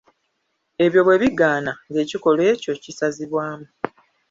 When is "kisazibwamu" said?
2.83-3.67